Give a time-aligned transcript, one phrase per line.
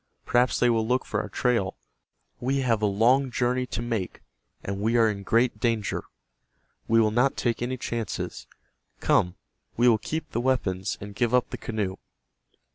[0.25, 1.77] Perhaps they will look for our trail.
[2.39, 4.23] We have a long journey to make,
[4.63, 6.05] and we are in great danger.
[6.87, 8.47] We will not take any chances.
[8.99, 9.35] Come,
[9.77, 11.97] we will keep the weapons, and give up the canoe."